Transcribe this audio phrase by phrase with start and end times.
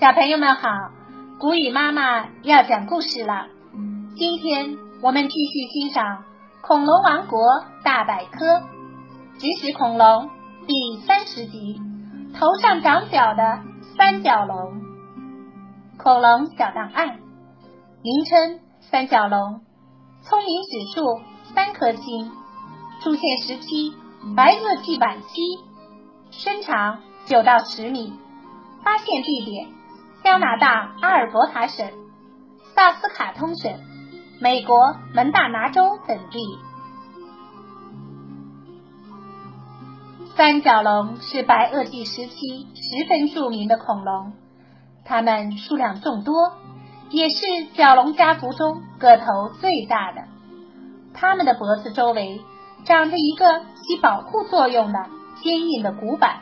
[0.00, 0.92] 小朋友们好，
[1.40, 3.48] 古语妈妈要讲故事了。
[4.14, 6.18] 今天我们继续欣赏
[6.60, 7.40] 《恐龙王国
[7.82, 8.46] 大百科》
[9.40, 10.30] 植食恐龙
[10.68, 11.80] 第三十集：
[12.32, 13.58] 头上长角的
[13.96, 14.80] 三角龙。
[15.98, 17.18] 恐龙小档案：
[18.04, 19.62] 名称三角龙，
[20.22, 21.20] 聪明指数
[21.56, 22.30] 三颗星，
[23.02, 23.94] 出现时期
[24.36, 25.58] 白垩纪晚期，
[26.30, 28.12] 身长九到十米，
[28.84, 29.76] 发现地点。
[30.28, 31.90] 加拿大阿尔伯塔省、
[32.74, 33.72] 萨斯卡通省、
[34.42, 36.38] 美国门大拿州等地。
[40.36, 44.34] 三角龙是白垩纪时期十分著名的恐龙，
[45.06, 46.52] 它们数量众多，
[47.08, 49.24] 也是角龙家族中个头
[49.62, 50.24] 最大的。
[51.14, 52.42] 它们的脖子周围
[52.84, 55.06] 长着一个起保护作用的
[55.42, 56.40] 坚硬的骨板。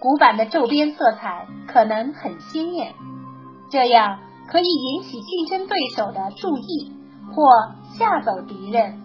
[0.00, 2.94] 古板的皱边色彩可能很鲜艳，
[3.70, 6.90] 这样可以引起竞争对手的注意
[7.30, 8.98] 或吓走敌人。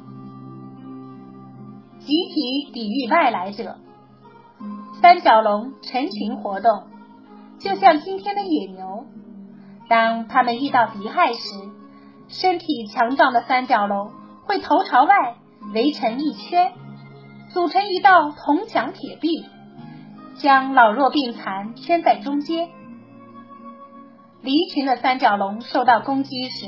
[1.99, 3.75] 集体抵御外来者，
[5.01, 6.83] 三角龙成群活动，
[7.59, 9.05] 就像今天的野牛。
[9.89, 11.39] 当它们遇到敌害时，
[12.29, 14.11] 身体强壮的三角龙
[14.45, 15.35] 会头朝外
[15.73, 16.71] 围成一圈，
[17.49, 19.45] 组成一道铜墙铁壁。
[20.37, 22.69] 将老弱病残圈在中间。
[24.41, 26.65] 离群的三角龙受到攻击时，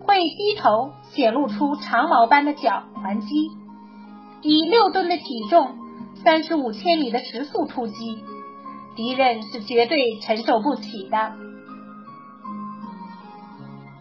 [0.00, 3.26] 会低头显露出长毛般的角还击。
[4.42, 5.76] 以六吨的体重、
[6.24, 8.24] 三十五千米的时速突击，
[8.96, 11.32] 敌人是绝对承受不起的。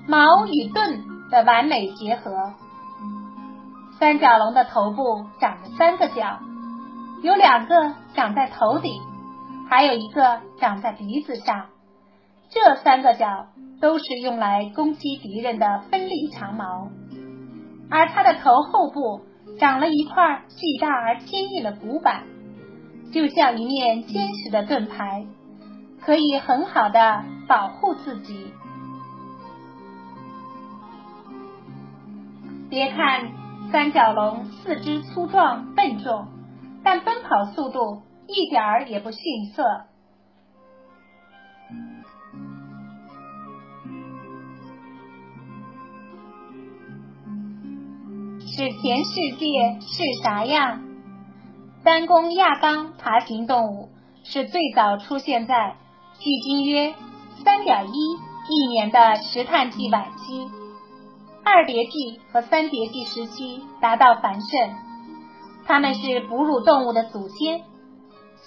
[0.07, 2.53] 矛与盾的完美结合。
[3.99, 6.39] 三角龙的头部长着三个角。
[7.21, 8.93] 有两个长在头顶，
[9.69, 11.67] 还有一个长在鼻子上。
[12.49, 13.47] 这三个角
[13.81, 16.89] 都是用来攻击敌人的锋利长矛。
[17.91, 19.21] 而它的头后部
[19.59, 22.23] 长了一块巨大而坚硬的骨板，
[23.11, 25.25] 就像一面坚实的盾牌，
[26.01, 28.53] 可以很好的保护自己。
[32.69, 33.29] 别看
[33.71, 36.27] 三角龙四肢粗壮笨重。
[36.83, 39.21] 但奔跑速度一点儿也不逊
[39.53, 39.63] 色。
[48.41, 50.81] 史前世界是啥样？
[51.83, 53.89] 单弓亚纲爬行动物
[54.23, 55.77] 是最早出现在
[56.19, 56.93] 距今约
[57.45, 58.17] 三点一
[58.49, 60.49] 亿年的石炭纪晚期，
[61.45, 64.88] 二叠纪和三叠纪时期达到繁盛。
[65.69, 67.61] 它们是哺乳动物的祖先，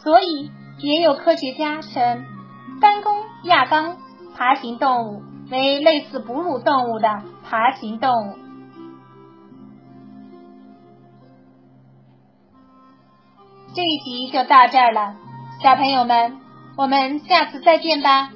[0.02, 2.24] 所以也有科学家称
[2.80, 3.96] 单弓亚纲
[4.36, 8.34] 爬行动物为类似哺乳动物的爬行动物。
[13.72, 15.14] 这一集就到这儿了，
[15.62, 16.40] 小朋友们，
[16.76, 18.30] 我们下次再见吧。